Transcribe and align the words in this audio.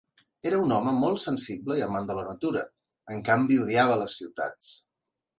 Era 0.51 0.59
un 0.67 0.71
home 0.75 0.93
molt 1.01 1.19
sensible 1.23 1.75
i 1.79 1.83
amant 1.87 2.07
de 2.11 2.15
la 2.19 2.23
natura, 2.29 2.63
en 3.17 3.21
canvi 3.27 3.59
odiava 3.65 3.99
les 4.05 4.15
ciutats. 4.23 4.71